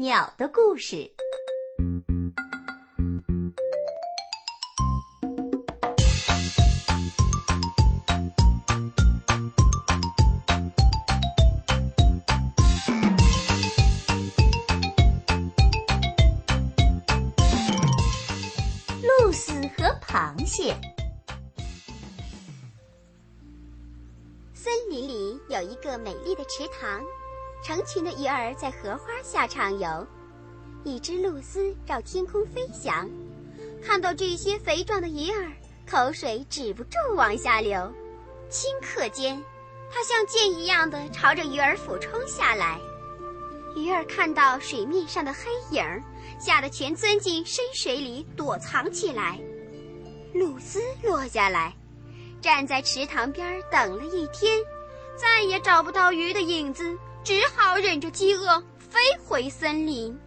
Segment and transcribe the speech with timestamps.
[0.00, 0.96] 鸟的故事。
[19.02, 20.74] 露丝和螃蟹。
[24.54, 27.02] 森林里有一个美丽的池塘，
[27.62, 30.06] 成群的鱼儿在荷花下畅游。
[30.82, 33.08] 一只露丝绕天空飞翔，
[33.82, 35.52] 看到这些肥壮的鱼儿，
[35.86, 37.76] 口水止不住往下流。
[38.50, 39.42] 顷刻间，
[39.92, 42.80] 它像箭一样的朝着鱼儿俯冲下来。
[43.76, 46.02] 鱼儿看到水面上的黑影儿，
[46.40, 49.38] 吓得全钻进深水里躲藏起来。
[50.32, 51.74] 露丝落下来，
[52.40, 54.58] 站在池塘边等了一天，
[55.14, 60.18] 再也找不到鱼的影子，只好忍着饥饿飞回森林。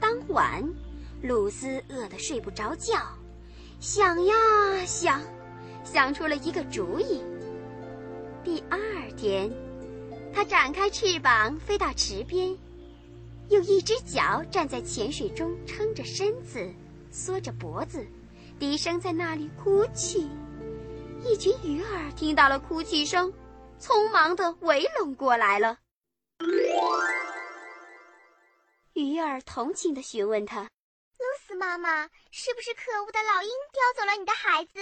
[0.00, 0.62] 当晚，
[1.22, 2.98] 露丝饿得睡不着觉，
[3.80, 4.34] 想呀
[4.86, 5.20] 想，
[5.84, 7.22] 想出了一个主意。
[8.44, 8.78] 第二
[9.16, 9.50] 天，
[10.32, 12.56] 它展开翅膀飞到池边，
[13.48, 16.72] 用一只脚站在浅水中撑着身子，
[17.10, 18.04] 缩着脖子，
[18.58, 20.28] 低声在那里哭泣。
[21.24, 23.32] 一群鱼儿听到了哭泣声，
[23.82, 25.80] 匆忙地围拢过来了。
[28.92, 30.62] 鱼儿同情地询问他
[31.18, 34.74] ：“露丝妈妈，是不是可恶的老鹰叼走了你的孩子，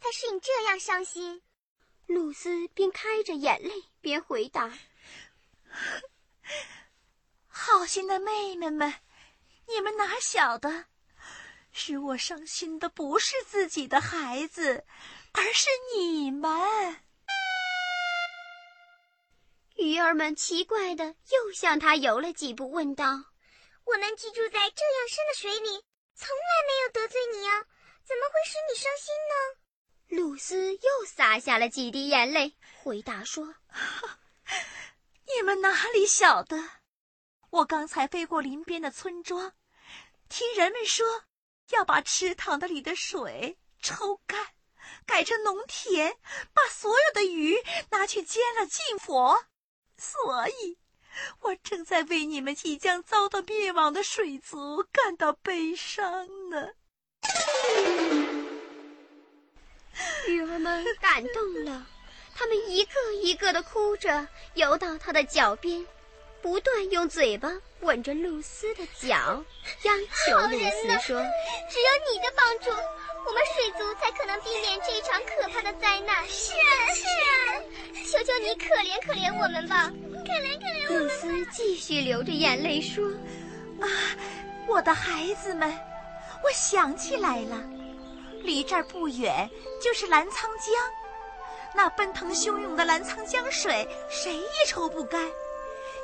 [0.00, 1.40] 才使你这样伤心？”
[2.06, 4.72] 露丝边开着眼泪边回答
[7.46, 8.92] ：“好心的妹妹们，
[9.68, 10.86] 你们哪晓得，
[11.70, 14.84] 使我伤心的不是自己的孩子，
[15.32, 16.50] 而是你们。”
[19.76, 23.06] 鱼儿们奇怪的又向他游了几步，问道。
[23.84, 25.84] 我们居住在这样深的水里，
[26.14, 27.62] 从来没有得罪你啊，
[28.04, 29.58] 怎么会使你伤心呢？
[30.08, 33.56] 露丝又洒下了几滴眼泪，回答说
[35.26, 36.56] ：“你们哪里晓得，
[37.50, 39.54] 我刚才飞过林边的村庄，
[40.28, 41.24] 听人们说
[41.70, 44.54] 要把池塘的里的水抽干，
[45.06, 46.18] 改成农田，
[46.52, 47.56] 把所有的鱼
[47.90, 49.46] 拿去煎了敬佛，
[49.96, 50.78] 所以。”
[51.40, 56.70] 我正在为你们即将遭到灭亡的水族感到悲伤呢。
[60.26, 61.86] 鱼儿们感动了，
[62.34, 65.86] 他们一个一个的哭着游到他的脚边，
[66.40, 69.44] 不断用嘴巴吻着露丝的脚，
[69.82, 71.22] 央求露丝说
[71.68, 72.70] ：“只有你的帮助，
[73.24, 77.62] 我们水族才可能避免这场可怕的灾难。”是啊，是啊，
[78.10, 79.90] 求求你可怜可怜我们吧。
[80.24, 83.04] 可怜可怜我们露丝继续流着眼泪说
[83.80, 83.86] ：“啊，
[84.66, 85.70] 我的孩子们，
[86.44, 87.62] 我想起来了，
[88.42, 89.48] 离这儿不远
[89.82, 90.74] 就是澜沧江，
[91.74, 95.30] 那奔腾汹涌的澜沧江水，谁也抽不干。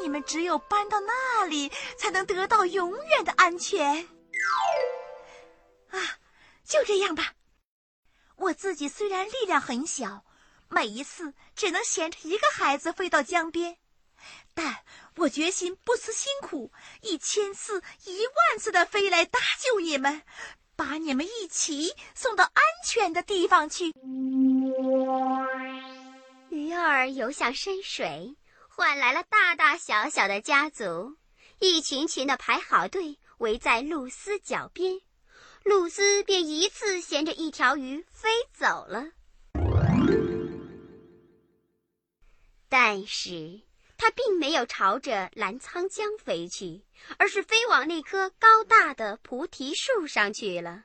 [0.00, 4.08] 你们只有搬到那里，才能得到永远的安全。
[6.70, 7.34] 就这样吧。
[8.36, 10.24] 我自己虽然力量很小，
[10.68, 13.76] 每一次只能衔着一个孩子飞到江边。”
[14.54, 14.84] 但
[15.16, 16.70] 我决心不辞辛苦，
[17.00, 20.22] 一千次、一万次的飞来搭救你们，
[20.76, 23.94] 把你们一起送到安全的地方去。
[26.50, 28.36] 鱼儿游向深水，
[28.68, 31.16] 换来了大大小小的家族，
[31.58, 35.00] 一群群的排好队围在露丝脚边，
[35.64, 39.10] 露丝便一次衔着一条鱼飞走了。
[42.68, 43.60] 但是。
[44.02, 46.82] 它并没有朝着澜沧江飞去，
[47.18, 50.84] 而是飞往那棵高大的菩提树上去了。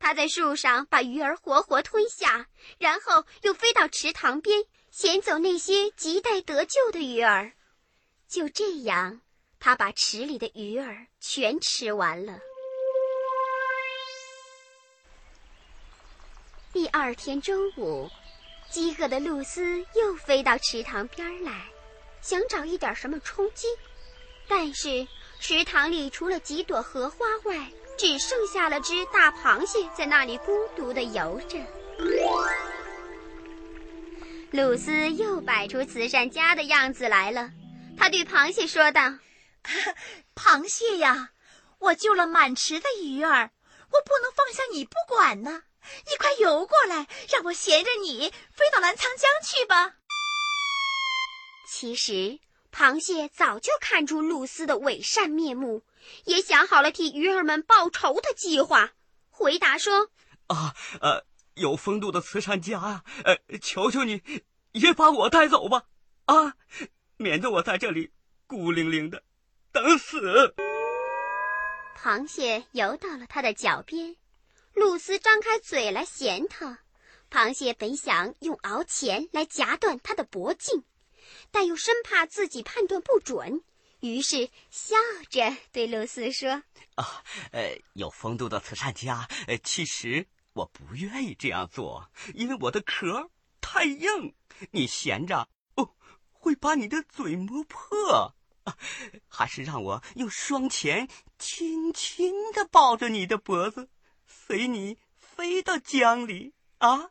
[0.00, 2.48] 它在树上把鱼儿活活吞下，
[2.78, 7.52] 然后又飞到池塘边，衔走那些亟待得救的鱼儿。
[8.26, 9.20] 就这样，
[9.60, 12.40] 它把池里的鱼儿全吃完了。
[16.78, 18.08] 第二天中午，
[18.70, 21.66] 饥饿的露丝又飞到池塘边来。
[22.20, 23.66] 想找一点什么充饥，
[24.46, 25.04] 但是
[25.40, 31.58] 池塘里除了几朵荷花外，只剩下了只大螃蟹在那里孤独地游着。
[34.52, 37.50] 露丝又摆出慈善家的样子来了，
[37.96, 39.14] 她对螃蟹说道
[40.36, 41.30] ：“螃蟹呀，
[41.80, 43.50] 我救了满池的鱼儿，
[43.90, 45.64] 我不能放下你不管呢。
[46.06, 49.94] 你快游过来，让我衔着你飞到澜沧江去吧。”
[51.70, 52.38] 其实，
[52.72, 55.82] 螃蟹早就看出露丝的伪善面目，
[56.24, 58.92] 也想好了替鱼儿们报仇的计划。
[59.30, 60.10] 回答说
[60.48, 64.22] ：“啊，呃，有风度的慈善家啊，呃，求求你，
[64.72, 65.84] 也把我带走吧，
[66.24, 66.54] 啊，
[67.16, 68.12] 免得我在这里
[68.46, 69.22] 孤零零的
[69.70, 70.54] 等死。”
[72.00, 74.16] 螃蟹游到了他的脚边，
[74.78, 76.78] 露丝张开嘴来衔它。
[77.30, 80.84] 螃蟹本想用螯钳来夹断它的脖颈，
[81.50, 83.62] 但又生怕自己判断不准，
[84.00, 84.96] 于是笑
[85.28, 86.62] 着对露丝说
[86.96, 87.22] ：“啊，
[87.52, 93.30] 呃，有风度的慈善家，呃，其实我不愿意这样做，因为我的壳
[93.60, 94.34] 太硬，
[94.70, 95.94] 你衔着哦，
[96.32, 98.34] 会把你的嘴磨破。
[98.64, 98.76] 啊，
[99.28, 101.08] 还是让我用双钳
[101.38, 103.90] 轻轻的抱着你的脖子，
[104.28, 107.10] 随你飞到江里啊。”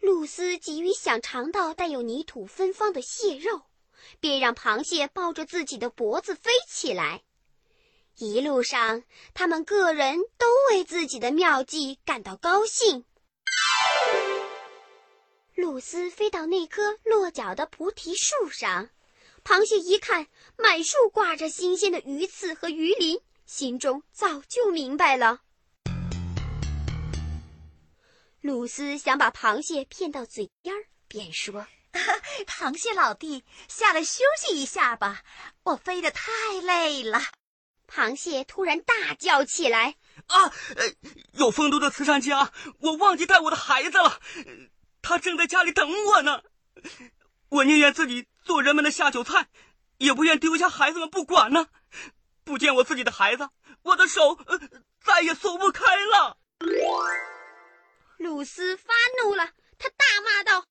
[0.00, 3.62] 露丝急于想尝到带有泥土芬芳的蟹肉，
[4.18, 7.22] 便让螃蟹抱着自己的脖子飞起来。
[8.18, 13.04] 一路上，他们个人都为自己的妙计感到高兴。
[15.54, 18.90] 露丝飞到那棵落脚的菩提树上，
[19.44, 25.40] 螃蟹一看满树挂着新鲜的鱼刺和鱼鳞，心中早就明白了。
[28.40, 31.66] 露丝想把螃蟹骗到嘴边儿，便说
[32.46, 35.22] ：“螃蟹老弟，下来休息一下吧，
[35.62, 37.20] 我飞得太累了。”
[37.86, 39.96] 螃蟹突然大叫起来
[40.26, 40.44] ：“啊，
[40.76, 40.92] 呃，
[41.34, 42.50] 有风度的慈善家，
[42.80, 44.18] 我忘记带我的孩子了，
[45.02, 46.42] 他正在家里等我呢。
[47.50, 49.48] 我宁愿自己做人们的下酒菜，
[49.98, 51.68] 也不愿丢下孩子们不管呢。
[52.44, 53.48] 不见我自己的孩子，
[53.82, 54.58] 我的手呃
[55.04, 56.38] 再也松不开了。”
[58.18, 58.92] 露丝发
[59.22, 60.66] 怒了，他大骂道：“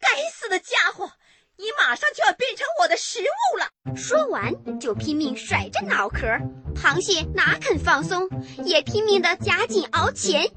[0.00, 1.12] 该死的家伙，
[1.56, 6.26] 你马上就要变成我的食物了！”说完就拼命甩着脑壳，
[6.74, 8.28] 螃蟹哪肯放松，
[8.64, 10.50] 也拼命的夹紧熬钳。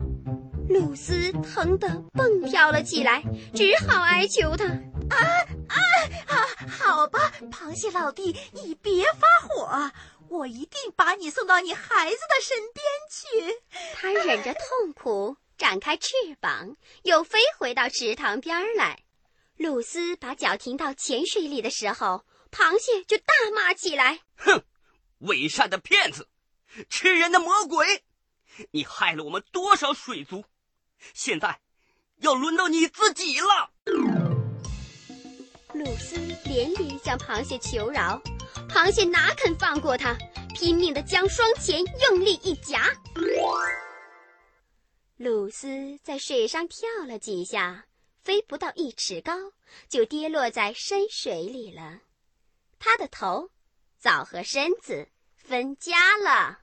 [0.70, 3.24] 露丝疼得蹦跳了起来，
[3.56, 4.66] 只好哀求他
[5.10, 5.18] ：“啊
[5.68, 5.76] 啊
[6.28, 6.46] 啊！
[6.70, 9.92] 好吧，螃蟹老弟，你别发火，
[10.30, 13.62] 我一定把你送到你孩子的身边去。”
[13.96, 15.38] 他忍着痛苦。
[15.58, 19.04] 展开翅膀，又飞回到池塘边来。
[19.58, 24.64] 露丝把脚停到浅水里的时候，螃蟹就大骂起来：“哼，
[25.18, 26.30] 伪善的骗子，
[26.90, 28.06] 吃人的魔鬼！
[28.72, 30.46] 你害了我们多少水族？
[31.14, 31.60] 现在
[32.20, 33.72] 要轮到你自己了！”
[35.74, 36.16] 露丝
[36.46, 38.22] 连连向螃蟹求饶，
[38.70, 40.16] 螃蟹哪肯放过他，
[40.54, 42.94] 拼命的将双钳用力一夹。
[45.18, 47.86] 露丝在水上跳了几下，
[48.24, 49.34] 飞不到一尺高，
[49.90, 52.00] 就跌落在深水里了。
[52.78, 53.50] 他的头
[53.98, 56.60] 早和身子分家了。